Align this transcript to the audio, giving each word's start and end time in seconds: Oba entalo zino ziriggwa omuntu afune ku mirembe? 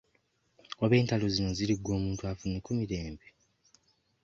Oba 0.83 0.95
entalo 1.01 1.25
zino 1.33 1.49
ziriggwa 1.57 1.91
omuntu 1.99 2.23
afune 2.31 2.57
ku 2.65 2.71
mirembe? 2.79 3.27